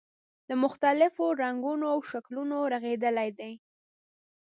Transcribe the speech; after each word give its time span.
له 0.47 0.55
مختلفو 0.63 1.25
رنګونو 1.43 1.85
او 1.93 1.99
شکلونو 2.11 2.57
رغېدلی 2.73 3.29
دی. 3.39 3.53